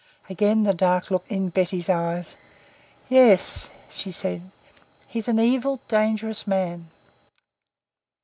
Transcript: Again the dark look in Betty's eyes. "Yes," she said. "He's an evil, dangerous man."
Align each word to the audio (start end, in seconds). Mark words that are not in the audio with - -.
Again 0.31 0.63
the 0.63 0.73
dark 0.73 1.11
look 1.11 1.25
in 1.29 1.49
Betty's 1.49 1.87
eyes. 1.87 2.35
"Yes," 3.07 3.69
she 3.91 4.11
said. 4.11 4.49
"He's 5.07 5.27
an 5.27 5.39
evil, 5.39 5.79
dangerous 5.87 6.47
man." 6.47 6.89